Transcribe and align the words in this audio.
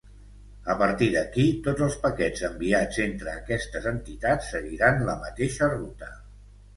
A 0.73 0.75
partir 0.77 1.09
d'aquí, 1.15 1.43
tots 1.67 1.83
els 1.87 1.97
paquets 2.05 2.45
enviats 2.47 2.97
entre 3.03 3.29
aquestes 3.33 3.85
entitats 3.91 4.49
seguiran 4.55 5.05
la 5.11 5.15
mateixa 5.27 5.69
ruta. 5.75 6.09